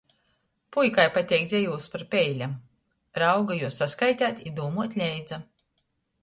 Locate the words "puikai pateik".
0.75-1.43